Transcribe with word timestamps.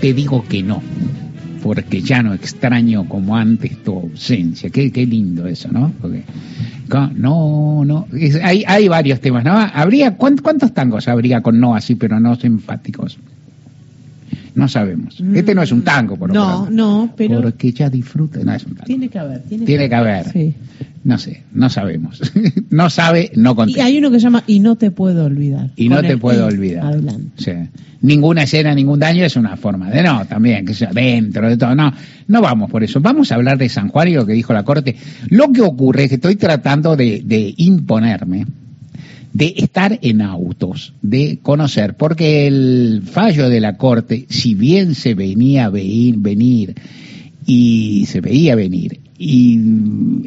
Te 0.00 0.12
digo 0.12 0.44
que 0.48 0.62
no, 0.62 0.82
porque 1.62 2.02
ya 2.02 2.22
no 2.22 2.34
extraño 2.34 3.08
como 3.08 3.36
antes 3.36 3.82
tu 3.82 3.98
ausencia. 3.98 4.70
Qué, 4.70 4.92
qué 4.92 5.06
lindo 5.06 5.46
eso, 5.46 5.68
¿no? 5.70 5.92
No, 7.14 7.84
no, 7.84 8.06
hay, 8.42 8.64
hay 8.66 8.88
varios 8.88 9.20
temas, 9.20 9.44
¿no? 9.44 9.52
Habría, 9.52 10.16
¿cuántos 10.16 10.74
tangos 10.74 11.08
habría 11.08 11.40
con 11.40 11.58
no 11.58 11.74
así, 11.74 11.94
pero 11.94 12.20
no 12.20 12.36
simpáticos? 12.36 13.18
No 14.54 14.68
sabemos. 14.68 15.20
Mm. 15.20 15.36
Este 15.36 15.54
no 15.54 15.62
es 15.62 15.72
un 15.72 15.82
tango, 15.82 16.16
por 16.16 16.28
lo 16.28 16.34
No, 16.34 16.70
no, 16.70 17.14
pero. 17.16 17.40
Porque 17.40 17.72
ya 17.72 17.88
disfruta. 17.88 18.40
No 18.42 18.54
es 18.54 18.64
un 18.64 18.74
tango. 18.74 18.86
Tiene 18.86 19.08
que 19.08 19.18
haber. 19.18 19.42
Tiene, 19.42 19.64
tiene 19.64 19.88
que, 19.88 19.94
haber. 19.94 20.30
Sí. 20.30 20.54
No 21.04 21.18
sé, 21.18 21.42
no 21.52 21.68
sabemos. 21.68 22.20
no 22.70 22.90
sabe, 22.90 23.32
no 23.34 23.56
contesta. 23.56 23.80
Y 23.80 23.84
hay 23.84 23.98
uno 23.98 24.10
que 24.10 24.18
se 24.18 24.24
llama 24.24 24.44
Y 24.46 24.60
no 24.60 24.76
te 24.76 24.90
puedo 24.90 25.24
olvidar. 25.24 25.70
Y 25.76 25.88
no 25.88 26.00
te 26.00 26.16
puedo 26.16 26.46
olvidar. 26.46 26.86
Adelante. 26.86 27.30
Sí. 27.36 27.52
Ninguna 28.02 28.42
escena, 28.42 28.74
ningún 28.74 28.98
daño 28.98 29.24
es 29.24 29.36
una 29.36 29.56
forma 29.56 29.88
de 29.88 30.02
no, 30.02 30.24
también, 30.26 30.66
que 30.66 30.74
sea 30.74 30.90
dentro 30.92 31.48
de 31.48 31.56
todo. 31.56 31.74
No, 31.74 31.92
no 32.28 32.40
vamos 32.40 32.70
por 32.70 32.82
eso. 32.82 33.00
Vamos 33.00 33.32
a 33.32 33.36
hablar 33.36 33.58
de 33.58 33.68
San 33.68 33.88
Juan 33.88 34.08
y 34.08 34.14
lo 34.14 34.26
que 34.26 34.32
dijo 34.32 34.52
la 34.52 34.64
Corte. 34.64 34.96
Lo 35.28 35.52
que 35.52 35.62
ocurre 35.62 36.04
es 36.04 36.08
que 36.08 36.14
estoy 36.16 36.36
tratando 36.36 36.96
de, 36.96 37.22
de 37.24 37.54
imponerme 37.56 38.46
de 39.32 39.54
estar 39.56 39.98
en 40.02 40.20
autos, 40.20 40.94
de 41.02 41.38
conocer, 41.42 41.94
porque 41.94 42.46
el 42.46 43.02
fallo 43.04 43.48
de 43.48 43.60
la 43.60 43.76
Corte, 43.76 44.26
si 44.28 44.54
bien 44.54 44.94
se 44.94 45.14
venía 45.14 45.66
a 45.66 45.70
venir 45.70 46.74
y 47.46 48.04
se 48.06 48.20
veía 48.20 48.54
venir 48.54 49.00
y 49.18 49.60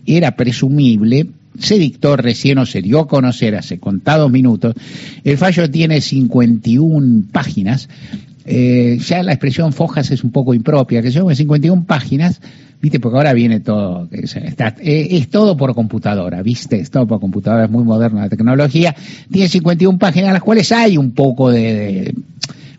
era 0.05 0.35
presumible, 0.35 1.27
se 1.59 1.77
dictó 1.77 2.17
recién 2.17 2.57
o 2.57 2.65
se 2.65 2.81
dio 2.81 2.99
a 2.99 3.07
conocer 3.07 3.55
hace 3.55 3.79
contados 3.79 4.31
minutos, 4.31 4.75
el 5.23 5.37
fallo 5.37 5.69
tiene 5.69 6.01
51 6.01 7.25
páginas, 7.31 7.89
eh, 8.45 8.97
ya 8.99 9.23
la 9.23 9.33
expresión 9.33 9.73
fojas 9.73 10.11
es 10.11 10.23
un 10.23 10.31
poco 10.31 10.53
impropia, 10.53 11.01
que 11.01 11.11
son 11.11 11.35
51 11.35 11.85
páginas 11.85 12.39
¿viste? 12.81 12.99
Porque 12.99 13.17
ahora 13.17 13.33
viene 13.33 13.61
todo, 13.61 14.07
eh, 14.11 15.07
es, 15.11 15.29
todo 15.29 15.57
por 15.57 15.73
computadora, 15.73 16.43
¿viste? 16.43 16.79
Es 16.79 16.91
todo 16.91 17.07
por 17.07 17.19
computadora, 17.19 17.65
es 17.65 17.71
muy 17.71 17.83
moderna 17.83 18.21
la 18.21 18.29
tecnología. 18.29 18.95
Tiene 19.31 19.47
51 19.47 19.97
páginas, 19.97 20.27
en 20.27 20.33
las 20.33 20.43
cuales 20.43 20.71
hay 20.71 20.95
un 20.95 21.11
poco 21.11 21.49
de, 21.49 22.13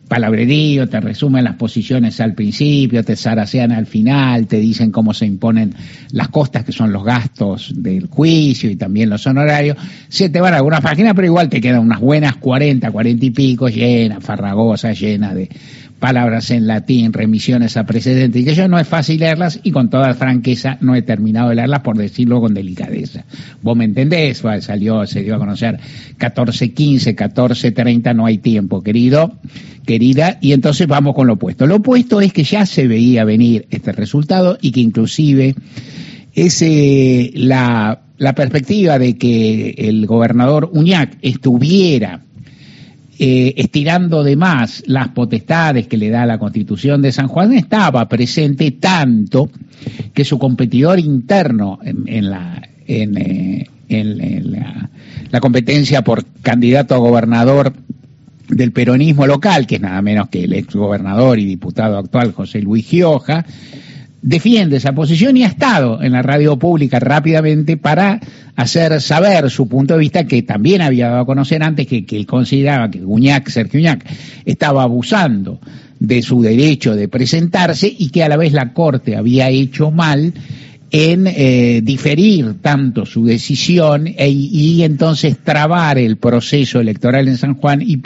palabrerío, 0.09 0.89
te 0.89 1.01
resumen 1.01 1.45
las 1.45 1.57
posiciones 1.57 2.21
al 2.21 2.35
principio, 2.35 3.03
te 3.03 3.17
zarasean 3.17 3.73
al 3.73 3.87
final, 3.87 4.47
te 4.47 4.59
dicen 4.59 4.91
cómo 4.91 5.13
se 5.13 5.27
imponen 5.27 5.75
las 6.13 6.29
costas, 6.29 6.65
que 6.65 6.73
son 6.73 6.93
los 6.93 7.05
gastos 7.05 7.73
del 7.77 8.07
juicio 8.07 8.71
y 8.71 8.77
también 8.77 9.11
los 9.11 9.27
honorarios. 9.27 9.77
Se 10.09 10.29
te 10.29 10.41
van 10.41 10.55
algunas 10.55 10.81
páginas, 10.81 11.15
pero 11.15 11.27
igual 11.27 11.49
te 11.49 11.61
quedan 11.61 11.81
unas 11.81 12.01
buenas 12.01 12.37
40, 12.37 12.91
40 12.91 13.27
y 13.27 13.31
pico, 13.31 13.69
llenas, 13.69 14.23
farragosas, 14.23 14.99
llenas 14.99 15.35
de 15.35 15.49
palabras 15.99 16.51
en 16.51 16.67
latín, 16.67 17.13
remisiones 17.13 17.77
a 17.77 17.85
precedentes, 17.85 18.43
y 18.43 18.45
que 18.45 18.55
yo 18.55 18.69
no 18.69 18.79
es 18.79 18.87
fácil 18.87 19.21
leerlas 19.21 19.61
y 19.63 19.71
con 19.71 19.89
toda 19.89 20.13
franqueza 20.15 20.77
no 20.81 20.95
he 20.95 21.03
terminado 21.03 21.49
de 21.49 21.57
leerlas 21.57 21.81
por 21.81 21.97
decirlo 21.97 22.41
con 22.41 22.55
delicadeza. 22.55 23.25
Vos 23.63 23.77
me 23.77 23.85
entendés, 23.85 24.43
salió, 24.61 25.07
se 25.07 25.23
dio 25.23 25.37
a 25.37 25.39
conocer 25.39 25.79
14.15, 26.19 27.15
14.30, 27.17 28.15
no 28.15 28.27
hay 28.27 28.39
tiempo, 28.39 28.83
querido, 28.83 29.39
querida, 29.87 30.39
y 30.41 30.53
entonces 30.53 30.87
vamos 30.87 31.15
con 31.15 31.27
lo 31.27 31.35
opuesto. 31.35 31.67
Lo 31.67 31.77
opuesto 31.77 32.21
es 32.21 32.33
que 32.33 32.45
ya 32.45 32.67
se 32.67 32.87
veía 32.87 33.25
venir 33.25 33.67
este 33.71 33.93
resultado 33.93 34.59
y 34.61 34.73
que 34.73 34.81
inclusive 34.81 35.55
ese, 36.35 37.31
la, 37.35 38.03
la 38.19 38.35
perspectiva 38.35 38.99
de 38.99 39.17
que 39.17 39.75
el 39.79 40.07
gobernador 40.07 40.69
Uñac 40.73 41.17
estuviera 41.23 42.26
eh, 43.19 43.55
estirando 43.57 44.23
de 44.23 44.37
más 44.37 44.83
las 44.87 45.09
potestades 45.09 45.87
que 45.87 45.97
le 45.97 46.11
da 46.11 46.27
la 46.27 46.39
Constitución 46.39 47.01
de 47.01 47.13
San 47.13 47.29
Juan, 47.29 47.55
estaba 47.55 48.07
presente 48.09 48.73
tanto 48.73 49.51
que 50.13 50.25
su 50.25 50.39
competidor 50.39 50.99
interno 50.99 51.79
en, 51.83 52.31
la, 52.31 52.61
en, 52.87 53.17
eh, 53.17 54.43
la, 55.31 55.41
competencia 55.41 56.03
por 56.03 56.27
candidato 56.43 56.95
a 56.95 56.99
gobernador 56.99 57.73
del 58.49 58.73
peronismo 58.73 59.27
local, 59.27 59.67
que 59.67 59.77
es 59.77 59.81
nada 59.81 60.03
menos 60.03 60.29
que 60.29 60.45
el 60.45 60.53
ex 60.53 60.75
gobernador 60.75 61.39
y 61.39 61.47
diputado 61.47 61.97
actual 61.97 62.33
José 62.33 62.61
Luis 62.61 62.87
Gioja, 62.87 63.47
defiende 64.27 64.77
esa 64.79 64.93
posición 64.93 65.37
y 65.37 65.45
ha 65.45 65.47
estado 65.47 66.03
en 66.03 66.11
la 66.11 66.21
radio 66.21 66.59
pública 66.59 66.99
rápidamente 66.99 67.77
para 67.77 68.19
hacer 68.57 69.01
saber 69.01 69.49
su 69.51 69.69
punto 69.69 69.95
de 69.95 70.01
vista 70.01 70.27
que 70.27 70.43
también 70.43 70.83
había 70.83 71.11
dado 71.11 71.21
a 71.21 71.27
conocer 71.27 71.63
antes 71.63 71.87
que, 71.87 72.05
él 72.11 72.27
consideraba 72.27 72.91
que 72.91 72.99
Guñac, 72.99 73.49
Sergio 73.49 73.79
Uñac, 73.79 74.05
estaba 74.45 74.83
abusando 74.83 75.61
de 76.01 76.23
su 76.23 76.43
derecho 76.43 76.97
de 76.97 77.07
presentarse 77.07 77.87
y 77.97 78.09
que 78.09 78.25
a 78.25 78.29
la 78.29 78.37
vez 78.37 78.53
la 78.53 78.73
Corte 78.73 79.17
había 79.17 79.49
hecho 79.49 79.93
mal 79.93 80.35
en 80.91 81.29
eh, 81.29 81.81
diferir 81.85 82.61
tanto 82.61 83.07
su 83.07 83.25
decisión 83.25 84.09
e, 84.09 84.29
y 84.29 84.83
entonces 84.83 85.39
trabar 85.39 85.99
el 85.99 86.17
proceso 86.17 86.81
electoral 86.81 87.29
en 87.29 87.37
San 87.37 87.55
Juan 87.55 87.81
y 87.81 87.99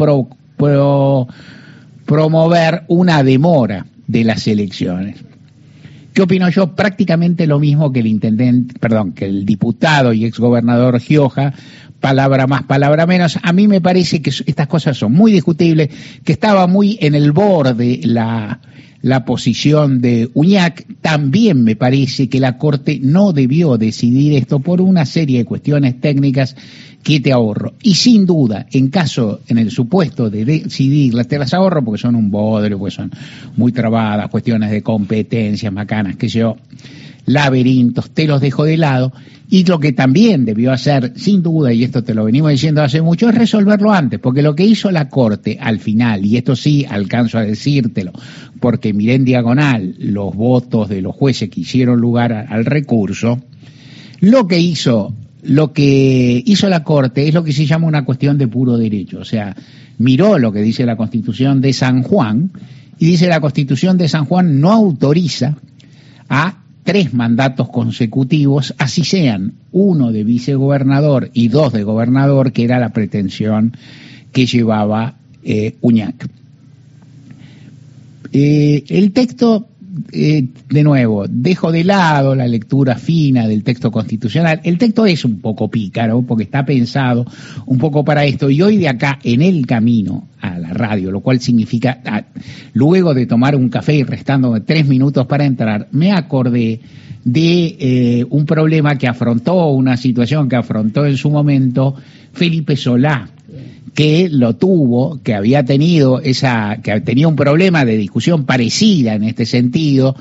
promover 2.05 2.83
una 2.89 3.23
demora 3.23 3.87
de 4.07 4.25
las 4.25 4.47
elecciones. 4.47 5.30
¿Qué 6.13 6.23
opino 6.23 6.49
yo? 6.49 6.75
Prácticamente 6.75 7.47
lo 7.47 7.61
mismo 7.61 7.93
que 7.93 8.01
el 8.01 8.07
intendente, 8.07 8.75
perdón, 8.79 9.13
que 9.13 9.27
el 9.27 9.45
diputado 9.45 10.13
y 10.13 10.25
exgobernador 10.25 10.99
Gioja, 11.01 11.53
palabra 12.01 12.47
más, 12.47 12.65
palabra 12.65 13.07
menos. 13.07 13.39
A 13.43 13.53
mí 13.53 13.69
me 13.69 13.81
parece 13.81 14.21
que 14.21 14.31
estas 14.31 14.67
cosas 14.67 14.97
son 14.97 15.13
muy 15.13 15.33
discutibles, 15.33 15.91
que 16.25 16.33
estaba 16.33 16.67
muy 16.67 16.99
en 17.01 17.15
el 17.15 17.33
borde 17.33 18.01
la, 18.03 18.61
la 19.03 19.25
posición 19.25 20.01
de 20.01 20.31
Uñac. 20.35 20.87
También 21.01 21.65
me 21.65 21.77
parece 21.77 22.29
que 22.29 22.41
la 22.41 22.59
Corte 22.59 23.01
no 23.03 23.33
debió 23.33 23.79
decidir 23.79 24.35
esto 24.35 24.61
por 24.61 24.81
una 24.81 25.07
serie 25.07 25.39
de 25.39 25.45
cuestiones 25.45 26.01
técnicas 26.01 26.57
que 27.03 27.21
te 27.21 27.33
ahorro. 27.33 27.75
Y 27.83 27.95
sin 27.95 28.27
duda, 28.27 28.67
en 28.71 28.89
caso, 28.89 29.41
en 29.49 29.59
el 29.59 29.71
supuesto 29.71 30.29
de 30.29 30.45
decidirlas, 30.45 31.29
te 31.29 31.39
las 31.39 31.55
ahorro 31.55 31.85
porque 31.85 32.01
son 32.01 32.15
un 32.15 32.31
bodrio, 32.31 32.79
porque 32.79 32.95
son 32.95 33.11
muy 33.57 33.73
trabadas, 33.73 34.29
cuestiones 34.29 34.71
de 34.71 34.83
competencias, 34.83 35.73
macanas, 35.73 36.17
que 36.17 36.29
yo, 36.29 36.57
laberintos, 37.27 38.11
te 38.11 38.27
los 38.27 38.41
dejo 38.41 38.65
de 38.65 38.77
lado. 38.77 39.13
Y 39.49 39.65
lo 39.65 39.81
que 39.81 39.93
también 39.93 40.45
debió 40.45 40.73
hacer, 40.73 41.13
sin 41.17 41.43
duda, 41.43 41.73
y 41.73 41.83
esto 41.83 42.05
te 42.05 42.15
lo 42.15 42.25
venimos 42.25 42.53
diciendo 42.53 42.83
hace 42.83 43.03
mucho, 43.03 43.29
es 43.29 43.35
resolverlo 43.35 43.93
antes, 43.93 44.21
porque 44.21 44.43
lo 44.43 44.55
que 44.55 44.65
hizo 44.65 44.93
la 44.93 45.09
Corte 45.09 45.59
al 45.61 45.81
final, 45.81 46.25
y 46.25 46.37
esto 46.37 46.55
sí 46.55 46.87
alcanzo 46.89 47.39
a 47.39 47.43
decírtelo, 47.43 48.13
porque 48.61 48.93
miré 48.93 49.15
en 49.15 49.25
diagonal 49.25 49.97
los 49.99 50.37
votos 50.37 50.89
de 50.89 51.03
los 51.03 51.17
jueces 51.17 51.51
que 51.51 51.63
hicieron 51.63 52.01
lugar 52.01 52.33
al 52.33 52.65
recurso, 52.65 53.41
lo 54.21 54.47
que 54.47 54.61
hizo 54.61 55.15
lo 55.43 55.73
que 55.73 56.43
hizo 56.45 56.69
la 56.69 56.85
Corte 56.85 57.27
es 57.27 57.35
lo 57.35 57.43
que 57.43 57.53
se 57.53 57.67
llama 57.67 57.87
una 57.87 58.05
cuestión 58.05 58.37
de 58.39 58.47
puro 58.47 58.77
derecho, 58.77 59.21
o 59.21 59.25
sea, 59.25 59.57
miró 59.99 60.39
lo 60.39 60.53
que 60.53 60.61
dice 60.61 60.85
la 60.87 60.97
Constitución 60.97 61.61
de 61.61 61.73
San 61.73 62.03
Juan 62.03 62.53
y 62.99 63.07
dice 63.07 63.29
la 63.29 63.41
Constitución 63.41 63.97
de 63.97 64.09
San 64.09 64.27
Juan 64.27 64.61
no 64.61 64.71
autoriza 64.73 65.57
a 66.29 66.60
tres 66.85 67.15
mandatos 67.15 67.69
consecutivos, 67.69 68.75
así 68.79 69.05
sean 69.05 69.55
uno 69.73 70.13
de 70.13 70.25
vicegobernador 70.25 71.31
y 71.33 71.49
dos 71.49 71.73
de 71.73 71.85
gobernador, 71.85 72.53
que 72.53 72.65
era 72.65 72.79
la 72.79 72.91
pretensión 72.91 73.77
que 74.33 74.47
llevaba 74.47 75.15
eh, 75.43 75.77
Uñac. 75.81 76.29
Eh, 78.33 78.85
el 78.89 79.13
texto 79.13 79.70
eh, 80.13 80.49
de 80.69 80.83
nuevo, 80.83 81.27
dejo 81.29 81.73
de 81.73 81.85
lado 81.85 82.35
la 82.35 82.47
lectura 82.47 82.97
fina 82.97 83.47
del 83.47 83.63
texto 83.63 83.91
constitucional. 83.91 84.61
El 84.65 84.79
texto 84.79 85.07
es 85.07 85.25
un 85.25 85.41
poco 85.41 85.69
pícaro 85.69 86.23
porque 86.23 86.45
está 86.45 86.65
pensado 86.65 87.27
un 87.67 87.79
poco 87.79 88.05
para 88.05 88.25
esto 88.25 88.51
y 88.51 88.63
hoy 88.63 88.79
de 88.79 88.89
acá 88.89 89.19
en 89.23 89.43
el 89.43 89.67
camino 89.67 90.29
a 90.41 90.59
la 90.59 90.73
radio, 90.73 91.11
lo 91.11 91.21
cual 91.21 91.41
significa, 91.41 92.01
ah, 92.05 92.25
luego 92.73 93.15
de 93.15 93.27
tomar 93.27 93.57
un 93.57 93.69
café 93.69 93.95
y 93.97 94.03
restando 94.03 94.61
tres 94.63 94.87
minutos 94.87 95.27
para 95.27 95.45
entrar, 95.45 95.89
me 95.93 96.13
acordé 96.13 96.81
de 97.25 97.77
eh, 97.79 98.27
un 98.31 98.47
problema 98.47 98.97
que 98.97 99.07
afrontó, 99.07 99.69
una 99.69 99.97
situación 99.97 100.49
que 100.49 100.57
afrontó 100.57 101.05
en 101.05 101.17
su 101.17 101.31
momento 101.31 101.95
Felipe 102.33 102.77
Solá, 102.77 103.29
que 103.95 104.29
lo 104.31 104.57
tuvo, 104.57 105.21
que 105.23 105.35
había 105.35 105.65
tenido 105.65 106.21
esa, 106.21 106.79
que 106.83 107.01
tenía 107.01 107.29
un 107.29 107.37
problema 107.37 107.85
de 107.85 107.97
discusión 107.97 108.45
parecida 108.45 109.15
en 109.15 109.25
este 109.25 109.47
sentido, 109.47 110.17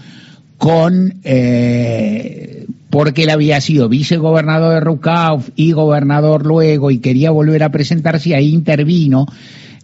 con 0.57 1.19
eh, 1.23 2.65
porque 2.89 3.23
él 3.23 3.29
había 3.29 3.61
sido 3.61 3.87
vicegobernador 3.87 4.73
de 4.73 4.79
Rucauf 4.79 5.49
y 5.55 5.71
gobernador 5.71 6.45
luego 6.45 6.91
y 6.91 6.99
quería 6.99 7.31
volver 7.31 7.63
a 7.63 7.71
presentarse, 7.71 8.35
ahí 8.35 8.53
intervino 8.53 9.27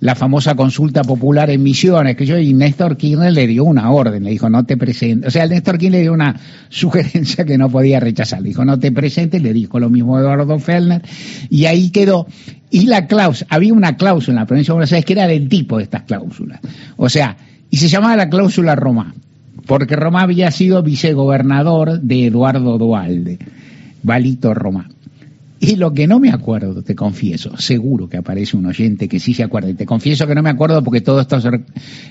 la 0.06 0.14
famosa 0.14 0.54
consulta 0.54 1.04
popular 1.04 1.50
en 1.50 1.64
Misiones, 1.64 2.16
que 2.16 2.28
yo 2.28 2.38
y 2.38 2.54
Néstor 2.54 2.96
Kirchner 2.96 3.34
le 3.34 3.48
dio 3.48 3.64
una 3.64 3.90
orden, 3.90 4.24
le 4.24 4.30
dijo 4.30 4.52
no 4.52 4.64
te 4.64 4.78
presentes, 4.78 5.30
o 5.30 5.32
sea, 5.32 5.48
Néstor 5.48 5.80
Kirchner 5.80 6.00
le 6.00 6.02
dio 6.04 6.14
una 6.14 6.40
sugerencia 6.70 7.44
que 7.44 7.58
no 7.58 7.72
podía 7.72 8.00
rechazar, 8.00 8.44
le 8.44 8.50
dijo 8.50 8.64
no 8.64 8.78
te 8.78 8.92
presentes, 8.92 9.42
le 9.42 9.52
dijo 9.52 9.80
lo 9.80 9.90
mismo 9.90 10.20
Eduardo 10.20 10.60
Fellner, 10.60 11.02
y 11.50 11.66
ahí 11.66 11.90
quedó. 11.90 12.28
Y 12.70 12.86
la 12.86 13.08
cláusula, 13.08 13.48
había 13.50 13.74
una 13.74 13.98
cláusula 13.98 14.34
en 14.34 14.42
la 14.42 14.46
provincia 14.46 14.74
de 14.74 14.76
Buenos 14.76 14.92
Aires 14.92 15.06
que 15.06 15.14
era 15.14 15.26
del 15.26 15.50
tipo 15.50 15.78
de 15.78 15.84
estas 15.86 16.04
cláusulas, 16.04 16.60
o 16.98 17.10
sea, 17.10 17.36
y 17.72 17.78
se 17.78 17.88
llamaba 17.88 18.16
la 18.16 18.30
cláusula 18.30 18.76
Romá, 18.76 19.16
porque 19.66 19.96
Romá 19.96 20.22
había 20.22 20.52
sido 20.52 20.84
vicegobernador 20.84 22.00
de 22.00 22.28
Eduardo 22.28 22.78
Dualde, 22.78 23.40
Valito 24.04 24.54
Romá. 24.54 24.88
Y 25.68 25.78
lo 25.78 25.94
que 25.94 26.06
no 26.06 26.20
me 26.20 26.30
acuerdo, 26.30 26.84
te 26.84 26.94
confieso, 26.94 27.58
seguro 27.58 28.08
que 28.08 28.18
aparece 28.18 28.56
un 28.56 28.68
oyente 28.68 29.08
que 29.08 29.20
sí 29.20 29.34
se 29.34 29.42
acuerda, 29.42 29.68
y 29.68 29.74
te 29.74 29.86
confieso 29.86 30.28
que 30.28 30.36
no 30.36 30.44
me 30.44 30.52
acuerdo 30.52 30.84
porque 30.84 31.02
todas 31.02 31.28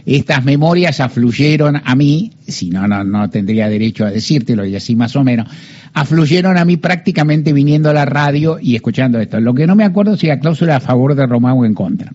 estas 0.04 0.44
memorias 0.44 0.98
afluyeron 0.98 1.80
a 1.84 1.94
mí, 1.94 2.32
si 2.48 2.70
no, 2.70 2.88
no, 2.88 3.04
no 3.04 3.30
tendría 3.30 3.68
derecho 3.68 4.06
a 4.06 4.10
decírtelo 4.10 4.64
y 4.64 4.74
así 4.74 4.96
más 4.96 5.14
o 5.14 5.22
menos, 5.22 5.48
afluyeron 5.92 6.58
a 6.58 6.64
mí 6.64 6.78
prácticamente 6.78 7.52
viniendo 7.52 7.90
a 7.90 7.94
la 7.94 8.04
radio 8.04 8.58
y 8.60 8.74
escuchando 8.74 9.20
esto. 9.20 9.38
Lo 9.38 9.54
que 9.54 9.68
no 9.68 9.76
me 9.76 9.84
acuerdo 9.84 10.16
si 10.16 10.26
la 10.26 10.40
cláusula 10.40 10.76
a 10.76 10.80
favor 10.80 11.14
de 11.14 11.24
Román 11.24 11.54
o 11.56 11.64
en 11.64 11.74
contra. 11.74 12.12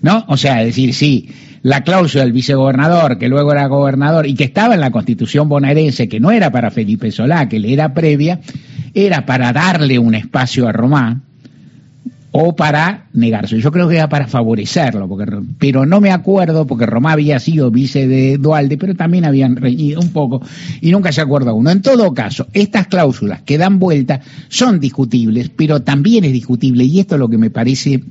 ¿No? 0.00 0.24
O 0.26 0.36
sea, 0.36 0.64
decir, 0.64 0.94
sí, 0.94 1.28
la 1.62 1.82
cláusula 1.82 2.24
del 2.24 2.32
vicegobernador, 2.32 3.18
que 3.18 3.28
luego 3.28 3.52
era 3.52 3.66
gobernador 3.66 4.26
y 4.26 4.34
que 4.34 4.44
estaba 4.44 4.74
en 4.74 4.80
la 4.80 4.90
constitución 4.90 5.48
bonaerense, 5.48 6.08
que 6.08 6.20
no 6.20 6.30
era 6.30 6.50
para 6.50 6.70
Felipe 6.70 7.10
Solá, 7.12 7.48
que 7.48 7.60
le 7.60 7.72
era 7.72 7.94
previa, 7.94 8.40
era 8.94 9.24
para 9.26 9.52
darle 9.52 9.98
un 9.98 10.14
espacio 10.14 10.66
a 10.66 10.72
Román 10.72 11.22
o 12.32 12.56
para 12.56 13.08
negarse. 13.12 13.60
Yo 13.60 13.70
creo 13.70 13.88
que 13.88 13.96
era 13.96 14.08
para 14.08 14.26
favorecerlo, 14.26 15.06
porque, 15.06 15.26
pero 15.58 15.86
no 15.86 16.00
me 16.00 16.10
acuerdo 16.10 16.66
porque 16.66 16.86
Román 16.86 17.12
había 17.12 17.38
sido 17.38 17.70
vice 17.70 18.08
de 18.08 18.38
Dualde, 18.38 18.78
pero 18.78 18.94
también 18.94 19.26
habían 19.26 19.54
reñido 19.54 20.00
un 20.00 20.12
poco 20.12 20.42
y 20.80 20.90
nunca 20.90 21.12
se 21.12 21.20
acuerda 21.20 21.52
uno. 21.52 21.70
En 21.70 21.82
todo 21.82 22.12
caso, 22.12 22.48
estas 22.54 22.88
cláusulas 22.88 23.42
que 23.42 23.58
dan 23.58 23.78
vuelta 23.78 24.20
son 24.48 24.80
discutibles, 24.80 25.50
pero 25.50 25.82
también 25.82 26.24
es 26.24 26.32
discutible, 26.32 26.84
y 26.84 27.00
esto 27.00 27.14
es 27.14 27.18
lo 27.20 27.28
que 27.28 27.38
me 27.38 27.50
parece 27.50 28.02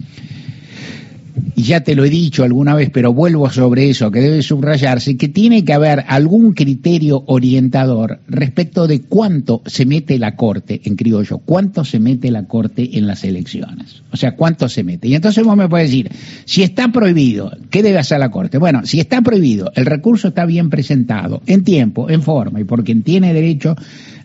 y 1.55 1.63
ya 1.63 1.81
te 1.81 1.95
lo 1.95 2.05
he 2.05 2.09
dicho 2.09 2.43
alguna 2.43 2.75
vez, 2.75 2.89
pero 2.89 3.13
vuelvo 3.13 3.49
sobre 3.49 3.89
eso, 3.89 4.09
que 4.09 4.19
debe 4.19 4.41
subrayarse, 4.41 5.17
que 5.17 5.27
tiene 5.27 5.63
que 5.63 5.73
haber 5.73 6.03
algún 6.07 6.53
criterio 6.53 7.23
orientador 7.27 8.19
respecto 8.27 8.87
de 8.87 9.01
cuánto 9.01 9.61
se 9.65 9.85
mete 9.85 10.17
la 10.17 10.35
Corte, 10.35 10.81
en 10.85 10.95
criollo, 10.95 11.39
cuánto 11.39 11.85
se 11.85 11.99
mete 11.99 12.31
la 12.31 12.47
Corte 12.47 12.97
en 12.97 13.05
las 13.05 13.23
elecciones. 13.23 14.01
O 14.11 14.17
sea, 14.17 14.35
cuánto 14.35 14.69
se 14.69 14.83
mete. 14.83 15.07
Y 15.07 15.15
entonces 15.15 15.43
vos 15.43 15.55
me 15.55 15.69
puedes 15.69 15.89
decir, 15.89 16.09
si 16.45 16.63
está 16.63 16.91
prohibido, 16.91 17.51
¿qué 17.69 17.83
debe 17.83 17.99
hacer 17.99 18.19
la 18.19 18.31
Corte? 18.31 18.57
Bueno, 18.57 18.85
si 18.85 18.99
está 18.99 19.21
prohibido, 19.21 19.71
el 19.75 19.85
recurso 19.85 20.29
está 20.29 20.45
bien 20.45 20.69
presentado, 20.69 21.41
en 21.45 21.63
tiempo, 21.63 22.09
en 22.09 22.21
forma, 22.21 22.59
y 22.59 22.63
por 22.63 22.83
quien 22.83 23.03
tiene 23.03 23.33
derecho, 23.33 23.75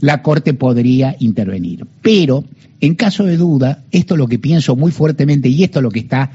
la 0.00 0.22
Corte 0.22 0.54
podría 0.54 1.16
intervenir. 1.18 1.86
Pero, 2.02 2.44
en 2.80 2.94
caso 2.94 3.24
de 3.24 3.36
duda, 3.36 3.82
esto 3.90 4.14
es 4.14 4.18
lo 4.18 4.28
que 4.28 4.38
pienso 4.38 4.76
muy 4.76 4.92
fuertemente, 4.92 5.48
y 5.48 5.64
esto 5.64 5.80
es 5.80 5.82
lo 5.82 5.90
que 5.90 6.00
está 6.00 6.30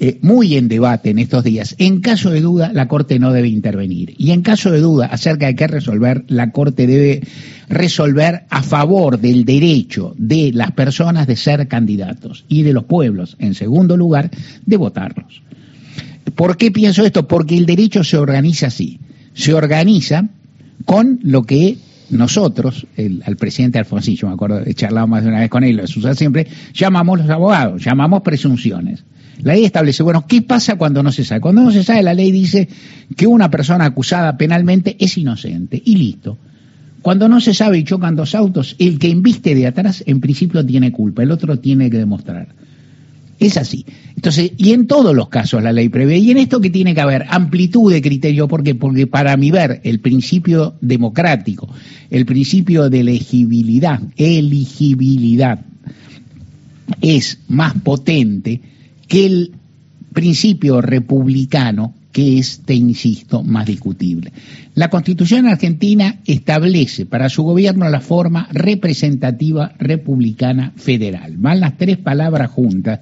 eh, 0.00 0.18
muy 0.22 0.56
en 0.56 0.68
debate 0.68 1.10
en 1.10 1.18
estos 1.18 1.42
días. 1.42 1.74
En 1.78 2.00
caso 2.00 2.30
de 2.30 2.40
duda, 2.40 2.70
la 2.72 2.86
Corte 2.86 3.18
no 3.18 3.32
debe 3.32 3.48
intervenir. 3.48 4.14
Y 4.16 4.30
en 4.30 4.42
caso 4.42 4.70
de 4.70 4.80
duda 4.80 5.06
acerca 5.06 5.46
de 5.46 5.56
qué 5.56 5.66
resolver, 5.66 6.24
la 6.28 6.52
Corte 6.52 6.86
debe 6.86 7.22
resolver 7.68 8.44
a 8.48 8.62
favor 8.62 9.18
del 9.18 9.44
derecho 9.44 10.14
de 10.16 10.52
las 10.54 10.70
personas 10.70 11.26
de 11.26 11.36
ser 11.36 11.66
candidatos 11.66 12.44
y 12.48 12.62
de 12.62 12.72
los 12.72 12.84
pueblos, 12.84 13.36
en 13.40 13.54
segundo 13.54 13.96
lugar, 13.96 14.30
de 14.64 14.76
votarlos. 14.76 15.42
¿Por 16.36 16.56
qué 16.56 16.70
pienso 16.70 17.04
esto? 17.04 17.26
Porque 17.26 17.56
el 17.56 17.66
derecho 17.66 18.04
se 18.04 18.18
organiza 18.18 18.68
así. 18.68 19.00
Se 19.34 19.52
organiza 19.52 20.28
con 20.84 21.18
lo 21.22 21.42
que 21.42 21.76
nosotros, 22.10 22.86
al 22.96 23.36
presidente 23.36 23.78
Alfonsín, 23.78 24.16
yo 24.16 24.28
me 24.28 24.34
acuerdo, 24.34 24.62
he 24.64 24.74
charlado 24.74 25.08
más 25.08 25.24
de 25.24 25.30
una 25.30 25.40
vez 25.40 25.50
con 25.50 25.64
él, 25.64 25.76
lo 25.76 25.82
usa 25.82 26.14
siempre, 26.14 26.46
llamamos 26.72 27.18
los 27.18 27.30
abogados, 27.30 27.84
llamamos 27.84 28.22
presunciones. 28.22 29.04
La 29.42 29.54
ley 29.54 29.64
establece, 29.64 30.02
bueno, 30.02 30.24
¿qué 30.26 30.42
pasa 30.42 30.76
cuando 30.76 31.02
no 31.02 31.12
se 31.12 31.24
sabe? 31.24 31.40
Cuando 31.40 31.62
no 31.62 31.70
se 31.70 31.84
sabe, 31.84 32.02
la 32.02 32.14
ley 32.14 32.30
dice 32.30 32.68
que 33.16 33.26
una 33.26 33.50
persona 33.50 33.84
acusada 33.84 34.36
penalmente 34.36 34.96
es 34.98 35.16
inocente 35.16 35.80
y 35.84 35.96
listo. 35.96 36.38
Cuando 37.02 37.28
no 37.28 37.40
se 37.40 37.54
sabe 37.54 37.78
y 37.78 37.84
chocan 37.84 38.16
dos 38.16 38.34
autos, 38.34 38.74
el 38.78 38.98
que 38.98 39.08
inviste 39.08 39.54
de 39.54 39.66
atrás 39.66 40.02
en 40.06 40.20
principio 40.20 40.66
tiene 40.66 40.90
culpa, 40.90 41.22
el 41.22 41.30
otro 41.30 41.58
tiene 41.58 41.88
que 41.90 41.98
demostrar. 41.98 42.48
Es 43.38 43.56
así. 43.56 43.86
Entonces, 44.16 44.50
y 44.56 44.72
en 44.72 44.88
todos 44.88 45.14
los 45.14 45.28
casos 45.28 45.62
la 45.62 45.72
ley 45.72 45.88
prevé, 45.88 46.18
y 46.18 46.32
en 46.32 46.38
esto 46.38 46.60
que 46.60 46.70
tiene 46.70 46.92
que 46.92 47.00
haber 47.00 47.24
amplitud 47.28 47.92
de 47.92 48.02
criterio, 48.02 48.48
porque 48.48 48.74
porque 48.74 49.06
para 49.06 49.36
mi 49.36 49.52
ver 49.52 49.80
el 49.84 50.00
principio 50.00 50.74
democrático, 50.80 51.68
el 52.10 52.26
principio 52.26 52.90
de 52.90 53.00
elegibilidad, 53.00 54.00
elegibilidad 54.16 55.60
es 57.00 57.38
más 57.46 57.74
potente 57.74 58.60
que 59.08 59.26
el 59.26 59.52
principio 60.12 60.80
republicano 60.80 61.94
que 62.12 62.38
es, 62.38 62.62
te 62.64 62.74
insisto, 62.74 63.44
más 63.44 63.66
discutible. 63.66 64.32
La 64.74 64.90
Constitución 64.90 65.46
argentina 65.46 66.20
establece 66.26 67.06
para 67.06 67.28
su 67.28 67.42
gobierno 67.42 67.88
la 67.88 68.00
forma 68.00 68.48
representativa 68.50 69.72
republicana 69.78 70.72
federal. 70.76 71.36
Van 71.36 71.60
las 71.60 71.76
tres 71.76 71.98
palabras 71.98 72.50
juntas. 72.50 73.00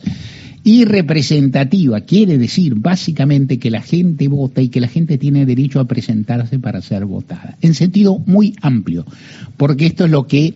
Y 0.64 0.84
representativa 0.84 2.00
quiere 2.00 2.38
decir 2.38 2.74
básicamente 2.74 3.58
que 3.58 3.70
la 3.70 3.82
gente 3.82 4.26
vota 4.26 4.60
y 4.60 4.68
que 4.68 4.80
la 4.80 4.88
gente 4.88 5.16
tiene 5.16 5.46
derecho 5.46 5.78
a 5.78 5.86
presentarse 5.86 6.58
para 6.58 6.82
ser 6.82 7.04
votada. 7.04 7.56
En 7.62 7.72
sentido 7.74 8.18
muy 8.26 8.54
amplio, 8.60 9.06
porque 9.56 9.86
esto 9.86 10.06
es 10.06 10.10
lo 10.10 10.26
que, 10.26 10.54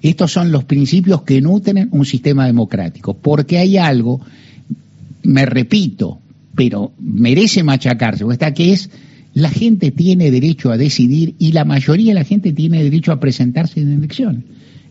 estos 0.00 0.32
son 0.32 0.50
los 0.50 0.64
principios 0.64 1.22
que 1.22 1.40
nutren 1.40 1.88
un 1.92 2.04
sistema 2.04 2.44
democrático, 2.44 3.14
porque 3.14 3.58
hay 3.58 3.76
algo 3.76 4.20
me 5.22 5.46
repito, 5.46 6.20
pero 6.54 6.92
merece 6.98 7.62
machacarse, 7.62 8.24
está 8.30 8.52
que 8.52 8.72
es 8.72 8.90
la 9.34 9.50
gente 9.50 9.90
tiene 9.90 10.30
derecho 10.30 10.70
a 10.70 10.76
decidir 10.76 11.34
y 11.38 11.52
la 11.52 11.64
mayoría 11.64 12.12
de 12.12 12.20
la 12.20 12.24
gente 12.24 12.52
tiene 12.52 12.82
derecho 12.82 13.12
a 13.12 13.20
presentarse 13.20 13.80
en 13.80 13.92
elecciones. 13.92 14.44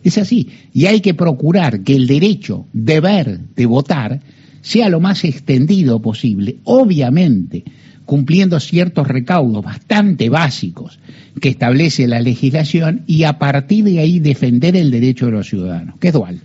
Es 0.04 0.18
así. 0.18 0.50
Y 0.74 0.88
hay 0.88 1.00
que 1.02 1.14
procurar 1.14 1.82
que 1.82 1.96
el 1.96 2.08
derecho, 2.08 2.66
deber 2.74 3.40
de 3.56 3.66
votar, 3.68 4.20
sea 4.62 4.90
lo 4.90 5.00
más 5.00 5.24
extendido 5.24 6.02
posible, 6.02 6.58
obviamente 6.64 7.64
cumpliendo 8.06 8.60
ciertos 8.60 9.08
recaudos 9.08 9.64
bastante 9.64 10.28
básicos 10.28 11.00
que 11.40 11.50
establece 11.50 12.08
la 12.08 12.20
legislación 12.20 13.04
y 13.06 13.24
a 13.24 13.38
partir 13.38 13.86
de 13.86 14.00
ahí 14.00 14.20
defender 14.20 14.76
el 14.76 14.92
derecho 14.92 15.28
de 15.28 15.32
los 15.34 15.48
ciudadanos, 15.48 15.98
que 16.00 16.08
es 16.08 16.14
dual 16.14 16.42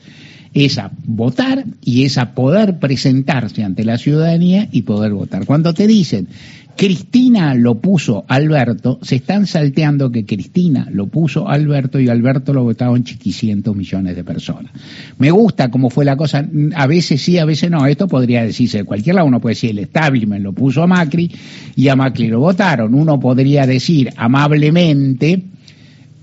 es 0.65 0.79
a 0.79 0.91
votar 1.05 1.65
y 1.83 2.05
es 2.05 2.17
a 2.19 2.35
poder 2.35 2.79
presentarse 2.79 3.63
ante 3.63 3.85
la 3.85 3.99
ciudadanía 3.99 4.69
y 4.73 4.83
poder 4.83 5.13
votar. 5.13 5.45
Cuando 5.45 5.75
te 5.75 5.87
dicen 5.87 6.29
Cristina 6.77 7.55
lo 7.55 7.81
puso 7.81 8.25
Alberto, 8.29 8.99
se 9.01 9.17
están 9.17 9.47
salteando 9.47 10.11
que 10.11 10.27
Cristina 10.27 10.87
lo 10.91 11.07
puso 11.07 11.49
Alberto 11.49 11.99
y 11.99 12.09
Alberto 12.09 12.53
lo 12.53 12.65
votaron 12.65 13.03
chiquicientos 13.03 13.75
millones 13.75 14.15
de 14.15 14.23
personas. 14.23 14.73
Me 15.19 15.31
gusta 15.31 15.71
cómo 15.71 15.89
fue 15.89 16.05
la 16.05 16.17
cosa, 16.17 16.47
a 16.75 16.87
veces 16.87 17.23
sí, 17.23 17.39
a 17.39 17.47
veces 17.47 17.71
no, 17.71 17.87
esto 17.87 18.07
podría 18.07 18.45
decirse 18.45 18.79
de 18.79 18.85
cualquier 18.85 19.17
lado, 19.17 19.27
uno 19.27 19.41
puede 19.41 19.55
decir 19.55 19.71
el 19.71 19.79
establishment 19.79 20.45
lo 20.45 20.53
puso 20.53 20.83
a 20.83 20.87
Macri 20.87 21.31
y 21.75 21.89
a 21.89 21.97
Macri 21.97 22.29
lo 22.29 22.41
votaron, 22.41 22.95
uno 22.95 23.19
podría 23.19 23.67
decir 23.67 24.11
amablemente, 24.15 25.45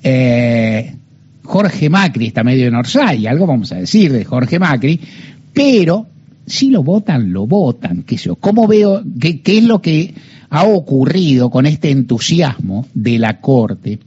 eh, 0.03 0.95
Jorge 1.43 1.89
Macri 1.89 2.27
está 2.27 2.43
medio 2.43 2.67
en 2.67 2.75
Orsay, 2.75 3.27
algo 3.27 3.45
vamos 3.45 3.71
a 3.71 3.75
decir 3.75 4.11
de 4.11 4.25
Jorge 4.25 4.59
Macri, 4.59 4.99
pero 5.53 6.07
si 6.45 6.69
lo 6.69 6.83
votan, 6.83 7.31
lo 7.31 7.45
votan, 7.45 8.03
qué 8.03 8.17
sé 8.17 8.25
yo. 8.25 8.35
¿Cómo 8.35 8.67
veo 8.67 9.03
qué, 9.19 9.41
qué 9.41 9.59
es 9.59 9.63
lo 9.63 9.81
que 9.81 10.13
ha 10.49 10.63
ocurrido 10.65 11.49
con 11.49 11.65
este 11.65 11.91
entusiasmo 11.91 12.87
de 12.93 13.19
la 13.19 13.39
Corte 13.39 13.99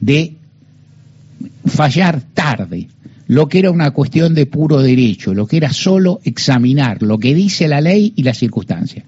de 0.00 0.36
fallar 1.66 2.22
tarde? 2.34 2.88
lo 3.28 3.48
que 3.48 3.58
era 3.58 3.70
una 3.70 3.90
cuestión 3.90 4.34
de 4.34 4.46
puro 4.46 4.80
derecho, 4.80 5.34
lo 5.34 5.46
que 5.46 5.56
era 5.56 5.72
solo 5.72 6.20
examinar 6.24 7.02
lo 7.02 7.18
que 7.18 7.34
dice 7.34 7.68
la 7.68 7.80
ley 7.80 8.12
y 8.16 8.22
las 8.22 8.38
circunstancias. 8.38 9.04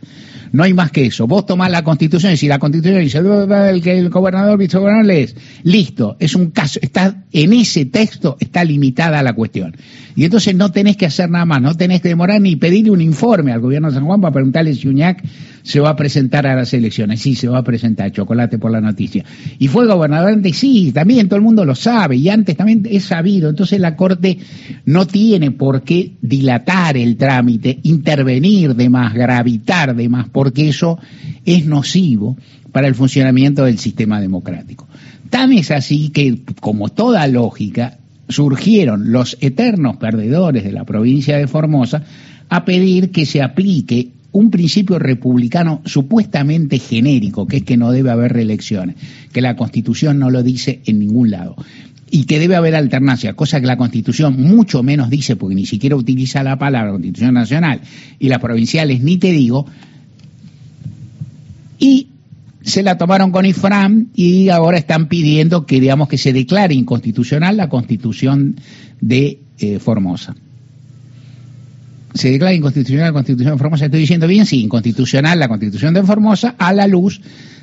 No 0.52 0.62
hay 0.62 0.74
más 0.74 0.90
que 0.90 1.06
eso. 1.06 1.26
Vos 1.26 1.46
tomás 1.46 1.70
la 1.70 1.82
constitución 1.82 2.32
y 2.32 2.36
si 2.36 2.48
la 2.48 2.58
constitución 2.58 3.00
dice 3.00 3.18
el 3.18 3.82
que 3.82 3.98
el 3.98 4.10
gobernador, 4.10 4.58
vicegobernador 4.58 5.06
lees, 5.06 5.36
listo, 5.62 6.16
es 6.18 6.34
un 6.34 6.50
caso, 6.50 6.78
está 6.82 7.24
en 7.32 7.52
ese 7.52 7.84
texto 7.86 8.36
está 8.40 8.64
limitada 8.64 9.22
la 9.22 9.32
cuestión. 9.32 9.76
Y 10.16 10.24
entonces 10.24 10.54
no 10.54 10.72
tenés 10.72 10.96
que 10.96 11.06
hacer 11.06 11.30
nada 11.30 11.44
más, 11.44 11.62
no 11.62 11.74
tenés 11.74 12.00
que 12.00 12.08
demorar 12.08 12.40
ni 12.40 12.56
pedirle 12.56 12.90
un 12.90 13.00
informe 13.00 13.52
al 13.52 13.60
gobierno 13.60 13.88
de 13.88 13.94
San 13.94 14.04
Juan 14.04 14.20
para 14.20 14.32
preguntarle 14.32 14.74
si 14.74 14.88
Uñac 14.88 15.22
se 15.62 15.80
va 15.80 15.90
a 15.90 15.96
presentar 15.96 16.46
a 16.46 16.56
las 16.56 16.72
elecciones. 16.72 17.20
Sí, 17.20 17.34
se 17.34 17.46
va 17.46 17.58
a 17.58 17.62
presentar, 17.62 18.10
chocolate 18.10 18.58
por 18.58 18.70
la 18.70 18.80
noticia. 18.80 19.24
Y 19.58 19.68
fue 19.68 19.86
gobernador 19.86 20.32
antes, 20.32 20.56
sí, 20.56 20.92
también 20.92 21.28
todo 21.28 21.36
el 21.36 21.44
mundo 21.44 21.64
lo 21.64 21.74
sabe, 21.74 22.16
y 22.16 22.28
antes 22.30 22.56
también 22.56 22.82
es 22.90 23.04
sabido. 23.04 23.50
Entonces 23.50 23.78
la 23.78 23.94
Corte 23.94 24.38
no 24.86 25.06
tiene 25.06 25.50
por 25.50 25.82
qué 25.82 26.16
dilatar 26.20 26.96
el 26.96 27.16
trámite, 27.16 27.78
intervenir 27.82 28.74
de 28.74 28.88
más, 28.88 29.14
gravitar 29.14 29.94
de 29.94 30.08
más, 30.08 30.28
porque 30.38 30.68
eso 30.68 31.00
es 31.44 31.66
nocivo 31.66 32.36
para 32.70 32.86
el 32.86 32.94
funcionamiento 32.94 33.64
del 33.64 33.76
sistema 33.76 34.20
democrático. 34.20 34.86
Tan 35.30 35.52
es 35.52 35.72
así 35.72 36.10
que, 36.10 36.38
como 36.60 36.90
toda 36.90 37.26
lógica, 37.26 37.98
surgieron 38.28 39.10
los 39.10 39.36
eternos 39.40 39.96
perdedores 39.96 40.62
de 40.62 40.70
la 40.70 40.84
provincia 40.84 41.36
de 41.36 41.48
Formosa 41.48 42.04
a 42.48 42.64
pedir 42.64 43.10
que 43.10 43.26
se 43.26 43.42
aplique 43.42 44.10
un 44.30 44.52
principio 44.52 45.00
republicano 45.00 45.82
supuestamente 45.84 46.78
genérico, 46.78 47.48
que 47.48 47.56
es 47.56 47.62
que 47.64 47.76
no 47.76 47.90
debe 47.90 48.12
haber 48.12 48.32
reelecciones, 48.32 48.94
que 49.32 49.40
la 49.40 49.56
Constitución 49.56 50.20
no 50.20 50.30
lo 50.30 50.44
dice 50.44 50.82
en 50.86 51.00
ningún 51.00 51.32
lado, 51.32 51.56
y 52.12 52.26
que 52.26 52.38
debe 52.38 52.54
haber 52.54 52.76
alternancia, 52.76 53.34
cosa 53.34 53.60
que 53.60 53.66
la 53.66 53.76
Constitución 53.76 54.40
mucho 54.40 54.84
menos 54.84 55.10
dice, 55.10 55.34
porque 55.34 55.56
ni 55.56 55.66
siquiera 55.66 55.96
utiliza 55.96 56.44
la 56.44 56.60
palabra 56.60 56.92
Constitución 56.92 57.34
Nacional, 57.34 57.80
y 58.20 58.28
las 58.28 58.38
provinciales 58.38 59.02
ni 59.02 59.18
te 59.18 59.32
digo, 59.32 59.66
y 61.78 62.08
se 62.62 62.82
la 62.82 62.98
tomaron 62.98 63.30
con 63.30 63.46
IFRAM 63.46 64.08
y 64.14 64.48
ahora 64.48 64.78
están 64.78 65.08
pidiendo 65.08 65.64
que 65.64 65.80
digamos 65.80 66.08
que 66.08 66.18
se 66.18 66.32
declare 66.32 66.74
inconstitucional 66.74 67.56
la 67.56 67.68
constitución 67.68 68.56
de 69.00 69.40
eh, 69.58 69.78
Formosa. 69.78 70.34
Se 72.14 72.30
declara 72.30 72.54
inconstitucional 72.54 73.06
la 73.06 73.12
constitución 73.12 73.52
de 73.52 73.58
Formosa, 73.58 73.84
estoy 73.84 74.00
diciendo 74.00 74.26
bien, 74.26 74.44
sí, 74.44 74.62
inconstitucional 74.62 75.38
la 75.38 75.48
constitución 75.48 75.94
de 75.94 76.02
Formosa 76.02 76.56
a 76.58 76.72
la 76.72 76.86
luz 76.86 77.20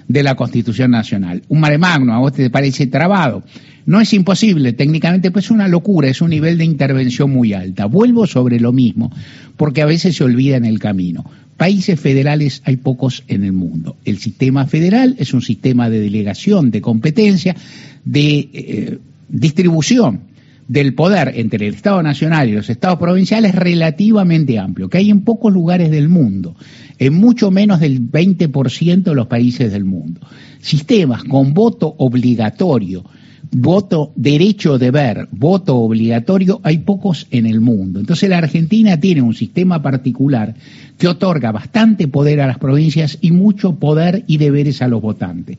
de 0.08 0.24
la 0.24 0.36
constitución 0.36 0.92
nacional. 0.92 1.44
Un 1.50 1.60
mare 1.60 1.78
magno, 1.78 2.14
a 2.14 2.20
vos 2.20 2.34
te 2.34 2.50
parece 2.50 2.88
trabado. 2.88 3.44
No 3.86 4.02
es 4.02 4.14
imposible, 4.14 4.74
técnicamente 4.74 5.30
pues 5.32 5.46
es 5.46 5.52
una 5.52 5.68
locura, 5.68 6.10
es 6.10 6.22
un 6.22 6.32
nivel 6.32 6.58
de 6.58 6.66
intervención 6.66 7.30
muy 7.30 7.54
alta. 7.54 7.86
Vuelvo 7.86 8.26
sobre 8.26 8.60
lo 8.60 8.74
mismo, 8.74 9.12
porque 9.58 9.82
a 9.82 9.86
veces 9.86 10.16
se 10.16 10.24
olvida 10.24 10.58
en 10.58 10.66
el 10.66 10.80
camino. 10.80 11.24
Países 11.56 12.00
federales 12.00 12.62
hay 12.66 12.78
pocos 12.78 13.24
en 13.28 13.44
el 13.44 13.54
mundo. 13.54 13.96
El 14.04 14.18
sistema 14.18 14.66
federal 14.66 15.16
es 15.20 15.34
un 15.34 15.42
sistema 15.42 15.90
de 15.90 16.00
delegación, 16.00 16.72
de 16.72 16.82
competencia, 16.82 17.56
de 18.04 18.50
eh, 18.54 18.98
distribución 19.30 20.22
del 20.68 20.96
poder 20.96 21.34
entre 21.36 21.68
el 21.68 21.76
Estado 21.76 22.02
Nacional 22.02 22.50
y 22.50 22.54
los 22.54 22.70
Estados 22.70 22.98
provinciales 22.98 23.54
relativamente 23.54 24.58
amplio, 24.58 24.90
que 24.90 24.98
hay 24.98 25.12
en 25.12 25.22
pocos 25.22 25.54
lugares 25.54 25.92
del 25.92 26.10
mundo, 26.10 26.56
en 26.98 27.14
mucho 27.14 27.52
menos 27.52 27.80
del 27.80 28.02
20% 28.02 29.04
de 29.04 29.16
los 29.16 29.28
países 29.28 29.72
del 29.72 29.86
mundo. 29.86 30.22
Sistemas 30.60 31.24
con 31.24 31.54
voto 31.54 31.94
obligatorio, 32.00 33.06
voto 33.52 34.12
derecho 34.16 34.78
de 34.78 34.92
ver, 34.92 35.28
voto 35.32 35.78
obligatorio, 35.78 36.60
hay 36.64 36.80
pocos 36.80 37.28
en 37.32 37.46
el 37.46 37.62
mundo. 37.62 38.00
Entonces 38.00 38.30
la 38.30 38.38
Argentina 38.38 39.00
tiene 39.00 39.22
un 39.22 39.34
sistema 39.34 39.82
particular 39.82 40.56
que 40.98 41.08
otorga 41.08 41.52
bastante 41.52 42.08
poder 42.08 42.42
a 42.42 42.48
las 42.48 42.58
provincias 42.58 43.18
y 43.22 43.32
mucho 43.32 43.76
poder 43.76 44.24
y 44.28 44.38
deberes 44.38 44.82
a 44.82 44.88
los 44.88 45.02
votantes. 45.02 45.58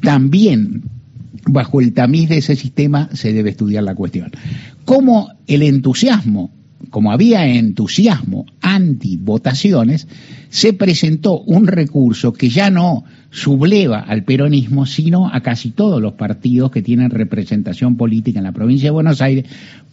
También 0.00 0.82
bajo 1.46 1.80
el 1.80 1.92
tamiz 1.92 2.28
de 2.28 2.38
ese 2.38 2.56
sistema 2.56 3.08
se 3.12 3.32
debe 3.32 3.50
estudiar 3.50 3.84
la 3.84 3.94
cuestión. 3.94 4.30
Como 4.84 5.30
el 5.46 5.62
entusiasmo, 5.62 6.50
como 6.90 7.12
había 7.12 7.46
entusiasmo 7.46 8.46
anti 8.60 9.16
votaciones, 9.16 10.06
se 10.48 10.72
presentó 10.72 11.40
un 11.40 11.66
recurso 11.66 12.32
que 12.32 12.48
ya 12.48 12.70
no 12.70 13.04
subleva 13.30 14.00
al 14.00 14.24
peronismo, 14.24 14.86
sino 14.86 15.28
a 15.28 15.40
casi 15.40 15.70
todos 15.70 16.00
los 16.00 16.14
partidos 16.14 16.70
que 16.70 16.82
tienen 16.82 17.10
representación 17.10 17.96
política 17.96 18.38
en 18.38 18.44
la 18.44 18.52
provincia 18.52 18.86
de 18.86 18.92
Buenos 18.92 19.20
Aires, 19.20 19.44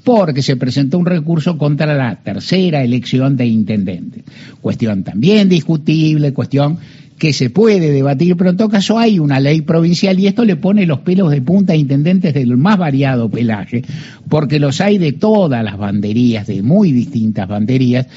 porque 0.03 0.41
se 0.41 0.55
presentó 0.55 0.99
un 0.99 1.05
recurso 1.05 1.57
contra 1.57 1.95
la 1.95 2.15
tercera 2.23 2.83
elección 2.83 3.35
de 3.35 3.47
intendentes. 3.47 4.23
Cuestión 4.61 5.03
también 5.03 5.49
discutible, 5.49 6.31
cuestión 6.31 6.77
que 7.17 7.31
se 7.31 7.49
puede 7.49 7.91
debatir, 7.91 8.35
pero 8.35 8.49
en 8.49 8.57
todo 8.57 8.69
caso 8.69 8.99
hay 8.99 9.19
una 9.19 9.39
ley 9.39 9.61
provincial 9.61 10.19
y 10.19 10.27
esto 10.27 10.43
le 10.43 10.57
pone 10.57 10.85
los 10.85 10.99
pelos 10.99 11.31
de 11.31 11.41
punta 11.41 11.73
a 11.73 11.75
intendentes 11.75 12.33
del 12.33 12.57
más 12.57 12.77
variado 12.77 13.29
pelaje, 13.29 13.83
porque 14.27 14.59
los 14.59 14.81
hay 14.81 14.97
de 14.97 15.13
todas 15.13 15.63
las 15.63 15.77
banderías, 15.77 16.47
de 16.47 16.61
muy 16.61 16.91
distintas 16.91 17.47
banderías, 17.47 18.07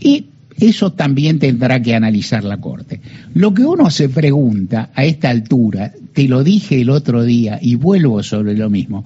y 0.00 0.26
eso 0.58 0.92
también 0.92 1.38
tendrá 1.38 1.80
que 1.80 1.94
analizar 1.94 2.44
la 2.44 2.58
Corte. 2.58 3.00
Lo 3.34 3.54
que 3.54 3.64
uno 3.64 3.90
se 3.90 4.08
pregunta 4.08 4.90
a 4.94 5.04
esta 5.04 5.30
altura, 5.30 5.92
te 6.12 6.28
lo 6.28 6.44
dije 6.44 6.80
el 6.80 6.90
otro 6.90 7.24
día 7.24 7.58
y 7.60 7.74
vuelvo 7.76 8.22
sobre 8.22 8.54
lo 8.54 8.68
mismo, 8.68 9.04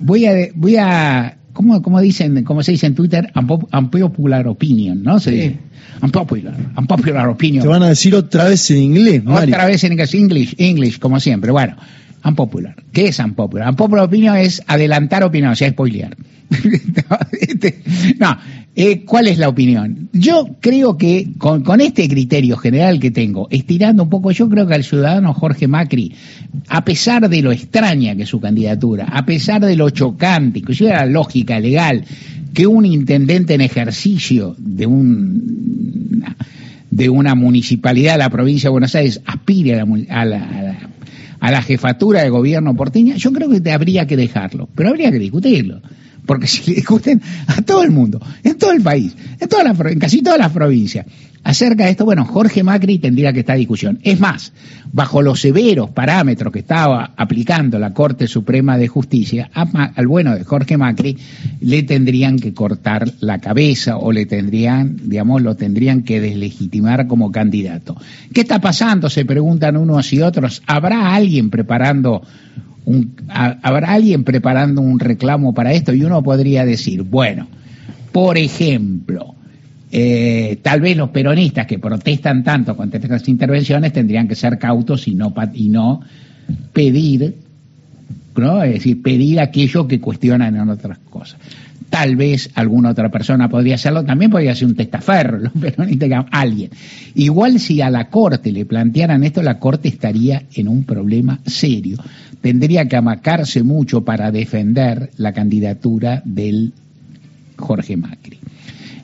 voy 0.00 0.26
a, 0.26 0.34
voy 0.54 0.76
a 0.76 1.36
¿cómo, 1.56 1.80
cómo 1.82 2.00
dicen, 2.00 2.44
cómo 2.44 2.62
se 2.62 2.72
dice 2.72 2.86
en 2.86 2.94
Twitter? 2.94 3.32
Unpopular 3.34 4.46
opinion, 4.46 5.02
¿no? 5.02 5.18
Se 5.18 5.30
dice. 5.30 5.56
Unpopular, 6.02 6.54
unpopular 6.76 7.28
opinion. 7.28 7.62
Te 7.62 7.68
van 7.68 7.82
a 7.82 7.88
decir 7.88 8.14
otra 8.14 8.44
vez 8.44 8.70
en 8.70 8.78
inglés, 8.78 9.24
Mario. 9.24 9.54
Otra 9.54 9.66
vez 9.66 9.82
en 9.82 9.92
inglés, 9.92 10.14
English, 10.14 10.54
English, 10.58 10.98
como 10.98 11.18
siempre. 11.18 11.50
Bueno, 11.50 11.76
unpopular. 12.26 12.74
¿Qué 12.92 13.08
es 13.08 13.18
unpopular? 13.18 13.68
Unpopular 13.68 14.04
opinion 14.04 14.36
es 14.36 14.62
adelantar 14.66 15.22
opinión, 15.24 15.52
o 15.52 15.56
sea, 15.56 15.70
spoilear. 15.70 16.16
Este, 17.40 17.82
no, 18.18 18.36
eh, 18.74 19.04
¿cuál 19.04 19.28
es 19.28 19.38
la 19.38 19.48
opinión? 19.48 20.08
Yo 20.12 20.48
creo 20.60 20.96
que 20.96 21.28
con, 21.38 21.62
con, 21.62 21.80
este 21.80 22.08
criterio 22.08 22.56
general 22.56 23.00
que 23.00 23.10
tengo, 23.10 23.48
estirando 23.50 24.04
un 24.04 24.10
poco, 24.10 24.30
yo 24.30 24.48
creo 24.48 24.66
que 24.66 24.74
al 24.74 24.84
ciudadano 24.84 25.34
Jorge 25.34 25.66
Macri, 25.68 26.12
a 26.68 26.84
pesar 26.84 27.28
de 27.28 27.42
lo 27.42 27.52
extraña 27.52 28.14
que 28.14 28.22
es 28.22 28.28
su 28.28 28.40
candidatura, 28.40 29.06
a 29.06 29.24
pesar 29.24 29.64
de 29.64 29.76
lo 29.76 29.90
chocante, 29.90 30.58
inclusive 30.60 30.90
la 30.90 31.06
lógica 31.06 31.58
legal, 31.58 32.04
que 32.52 32.66
un 32.66 32.86
intendente 32.86 33.54
en 33.54 33.60
ejercicio 33.60 34.54
de 34.58 34.86
un 34.86 36.24
de 36.90 37.08
una 37.10 37.34
municipalidad 37.34 38.12
de 38.12 38.18
la 38.18 38.30
provincia 38.30 38.68
de 38.68 38.72
Buenos 38.72 38.94
Aires 38.94 39.20
aspire 39.26 39.80
a 39.80 40.24
la, 40.24 40.88
a 41.46 41.52
la 41.52 41.62
jefatura 41.62 42.22
de 42.22 42.28
gobierno 42.28 42.74
porteña, 42.74 43.14
yo 43.14 43.32
creo 43.32 43.48
que 43.48 43.70
habría 43.70 44.04
que 44.04 44.16
dejarlo, 44.16 44.68
pero 44.74 44.88
habría 44.88 45.12
que 45.12 45.20
discutirlo 45.20 45.80
porque 46.26 46.46
si 46.48 46.70
le 46.70 46.76
discuten 46.78 47.22
a 47.46 47.62
todo 47.62 47.84
el 47.84 47.92
mundo, 47.92 48.20
en 48.42 48.58
todo 48.58 48.72
el 48.72 48.82
país, 48.82 49.14
en, 49.38 49.48
toda 49.48 49.62
la, 49.62 49.90
en 49.90 49.98
casi 50.00 50.22
todas 50.22 50.40
las 50.40 50.50
provincias, 50.50 51.06
acerca 51.46 51.84
de 51.84 51.92
esto, 51.92 52.04
bueno, 52.04 52.24
Jorge 52.24 52.64
Macri 52.64 52.98
tendría 52.98 53.32
que 53.32 53.40
estar 53.40 53.56
discusión. 53.56 54.00
Es 54.02 54.18
más, 54.18 54.52
bajo 54.92 55.22
los 55.22 55.40
severos 55.40 55.90
parámetros 55.90 56.52
que 56.52 56.58
estaba 56.58 57.12
aplicando 57.16 57.78
la 57.78 57.94
Corte 57.94 58.26
Suprema 58.26 58.76
de 58.76 58.88
Justicia, 58.88 59.48
al 59.52 60.08
bueno 60.08 60.34
de 60.34 60.42
Jorge 60.42 60.76
Macri 60.76 61.16
le 61.60 61.84
tendrían 61.84 62.40
que 62.40 62.52
cortar 62.52 63.12
la 63.20 63.38
cabeza 63.38 63.96
o 63.96 64.10
le 64.10 64.26
tendrían, 64.26 64.96
digamos, 65.04 65.40
lo 65.40 65.54
tendrían 65.54 66.02
que 66.02 66.20
deslegitimar 66.20 67.06
como 67.06 67.30
candidato. 67.30 67.96
¿Qué 68.34 68.40
está 68.40 68.60
pasando? 68.60 69.08
Se 69.08 69.24
preguntan 69.24 69.76
unos 69.76 70.12
y 70.12 70.22
otros. 70.22 70.64
¿Habrá 70.66 71.14
alguien 71.14 71.50
preparando 71.50 72.22
un, 72.86 73.14
¿habrá 73.28 73.92
alguien 73.92 74.24
preparando 74.24 74.80
un 74.80 74.98
reclamo 74.98 75.54
para 75.54 75.72
esto? 75.72 75.94
Y 75.94 76.02
uno 76.02 76.24
podría 76.24 76.64
decir, 76.64 77.02
bueno, 77.02 77.46
por 78.10 78.36
ejemplo, 78.36 79.25
eh, 79.98 80.58
tal 80.60 80.80
vez 80.80 80.96
los 80.96 81.08
peronistas 81.08 81.66
que 81.66 81.78
protestan 81.78 82.44
tanto 82.44 82.76
contra 82.76 83.00
estas 83.00 83.26
intervenciones 83.28 83.92
tendrían 83.92 84.28
que 84.28 84.34
ser 84.34 84.58
cautos 84.58 85.08
y 85.08 85.14
no, 85.14 85.32
y 85.54 85.68
no 85.68 86.00
pedir, 86.72 87.34
¿no? 88.36 88.62
Es 88.62 88.74
decir, 88.74 89.00
pedir 89.00 89.40
aquello 89.40 89.88
que 89.88 90.00
cuestionan 90.00 90.54
en 90.54 90.68
otras 90.68 90.98
cosas. 90.98 91.40
Tal 91.88 92.16
vez 92.16 92.50
alguna 92.54 92.90
otra 92.90 93.10
persona 93.10 93.48
podría 93.48 93.76
hacerlo, 93.76 94.04
también 94.04 94.30
podría 94.30 94.54
ser 94.54 94.68
un 94.68 94.74
testaferro, 94.74 95.38
los 95.40 95.52
peronistas, 95.52 96.26
alguien. 96.30 96.70
Igual 97.14 97.58
si 97.58 97.80
a 97.80 97.88
la 97.88 98.10
Corte 98.10 98.52
le 98.52 98.66
plantearan 98.66 99.24
esto, 99.24 99.40
la 99.40 99.58
Corte 99.58 99.88
estaría 99.88 100.42
en 100.54 100.68
un 100.68 100.84
problema 100.84 101.38
serio 101.46 101.96
tendría 102.46 102.86
que 102.86 102.94
amacarse 102.94 103.64
mucho 103.64 104.04
para 104.04 104.30
defender 104.30 105.10
la 105.16 105.32
candidatura 105.32 106.22
del 106.24 106.72
Jorge 107.56 107.96
Macri. 107.96 108.38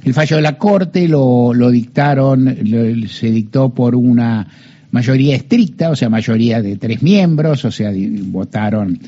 El 0.05 0.15
fallo 0.15 0.37
de 0.37 0.43
la 0.43 0.59
Corte 0.59 1.07
lo, 1.07 1.55
lo 1.55 1.71
dictaron, 1.71 2.57
se 3.09 3.31
dictó 3.31 3.71
por 3.71 3.95
una 3.95 4.47
mayoría 4.91 5.37
estricta, 5.37 5.91
o 5.91 5.97
sea, 5.97 6.09
mayoría 6.09 6.61
de 6.61 6.77
tres 6.77 7.03
miembros, 7.03 7.65
o 7.65 7.71
sea, 7.71 7.93
votaron 8.25 8.99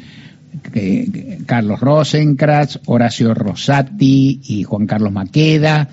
eh, 0.72 1.38
Carlos 1.46 1.80
Rosenkratz, 1.80 2.78
Horacio 2.86 3.34
Rosati 3.34 4.40
y 4.44 4.62
Juan 4.62 4.86
Carlos 4.86 5.12
Maqueda. 5.12 5.88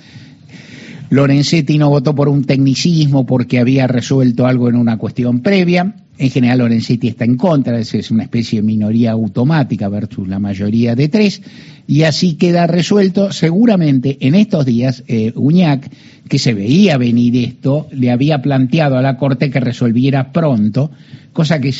Lorenzetti 1.09 1.77
no 1.77 1.89
votó 1.89 2.15
por 2.15 2.29
un 2.29 2.45
tecnicismo 2.45 3.25
porque 3.25 3.59
había 3.59 3.87
resuelto 3.87 4.47
algo 4.47 4.69
en 4.69 4.75
una 4.75 4.97
cuestión 4.97 5.41
previa. 5.41 5.93
En 6.21 6.29
general, 6.29 6.59
Lorenzetti 6.59 7.07
está 7.07 7.25
en 7.25 7.35
contra, 7.35 7.79
es, 7.79 8.11
una 8.11 8.21
especie 8.21 8.59
de 8.59 8.63
minoría 8.63 9.09
automática 9.09 9.89
versus 9.89 10.27
la 10.27 10.37
mayoría 10.37 10.93
de 10.93 11.09
tres, 11.09 11.41
y 11.87 12.03
así 12.03 12.35
queda 12.35 12.67
resuelto. 12.67 13.31
Seguramente 13.31 14.19
en 14.21 14.35
estos 14.35 14.67
días, 14.67 15.03
eh, 15.07 15.33
Uñac, 15.35 15.89
que 16.29 16.37
se 16.37 16.53
veía 16.53 16.99
venir 16.99 17.35
esto, 17.37 17.87
le 17.91 18.11
había 18.11 18.39
planteado 18.39 18.99
a 18.99 19.01
la 19.01 19.17
Corte 19.17 19.49
que 19.49 19.59
resolviera 19.59 20.31
pronto, 20.31 20.91
cosa 21.33 21.59
que, 21.59 21.73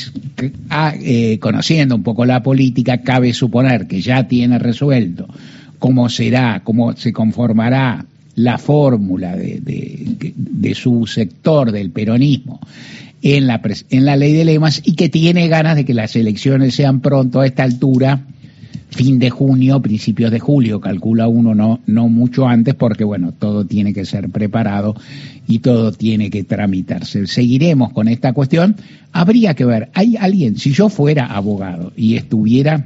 ah, 0.71 0.95
eh, 0.99 1.37
conociendo 1.39 1.95
un 1.95 2.01
poco 2.01 2.25
la 2.25 2.41
política, 2.41 3.03
cabe 3.03 3.33
suponer 3.33 3.85
que 3.85 4.01
ya 4.01 4.27
tiene 4.27 4.57
resuelto 4.57 5.27
cómo 5.77 6.09
será, 6.09 6.61
cómo 6.63 6.95
se 6.95 7.13
conformará 7.13 8.07
la 8.35 8.57
fórmula 8.57 9.35
de, 9.35 10.73
su 10.73 11.05
sector 11.05 11.71
del 11.71 11.91
peronismo 11.91 12.59
en 13.21 13.47
la, 13.47 13.61
en 13.89 14.05
la 14.05 14.15
ley 14.15 14.33
de 14.33 14.45
lemas 14.45 14.81
y 14.83 14.95
que 14.95 15.09
tiene 15.09 15.47
ganas 15.47 15.75
de 15.75 15.85
que 15.85 15.93
las 15.93 16.15
elecciones 16.15 16.75
sean 16.75 17.01
pronto 17.01 17.39
a 17.39 17.45
esta 17.45 17.63
altura, 17.63 18.25
fin 18.89 19.19
de 19.19 19.29
junio, 19.29 19.81
principios 19.81 20.31
de 20.31 20.39
julio, 20.39 20.81
calcula 20.81 21.27
uno, 21.27 21.55
no, 21.55 21.79
no 21.85 22.09
mucho 22.09 22.47
antes, 22.47 22.75
porque 22.75 23.03
bueno, 23.03 23.31
todo 23.31 23.65
tiene 23.65 23.93
que 23.93 24.05
ser 24.05 24.29
preparado 24.29 24.95
y 25.47 25.59
todo 25.59 25.91
tiene 25.91 26.29
que 26.29 26.43
tramitarse. 26.43 27.27
Seguiremos 27.27 27.93
con 27.93 28.07
esta 28.07 28.33
cuestión. 28.33 28.75
Habría 29.11 29.53
que 29.53 29.65
ver, 29.65 29.89
hay 29.93 30.17
alguien, 30.17 30.57
si 30.57 30.71
yo 30.71 30.89
fuera 30.89 31.27
abogado 31.27 31.93
y 31.95 32.15
estuviera 32.15 32.85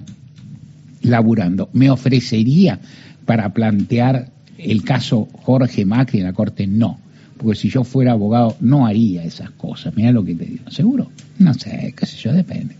laburando, 1.01 1.69
me 1.73 1.89
ofrecería 1.89 2.79
para 3.25 3.53
plantear 3.53 4.29
el 4.57 4.83
caso 4.83 5.27
Jorge 5.43 5.85
Macri 5.85 6.19
en 6.19 6.25
la 6.25 6.33
Corte, 6.33 6.67
no. 6.67 6.99
Porque 7.37 7.59
si 7.59 7.69
yo 7.69 7.83
fuera 7.83 8.13
abogado 8.13 8.55
no 8.61 8.85
haría 8.85 9.23
esas 9.23 9.51
cosas. 9.51 9.95
Mira 9.95 10.11
lo 10.11 10.23
que 10.23 10.35
te 10.35 10.45
digo. 10.45 10.69
¿Seguro? 10.71 11.11
No 11.37 11.53
sé, 11.53 11.93
qué 11.97 12.05
sé 12.05 12.17
yo, 12.17 12.33
depende. 12.33 12.75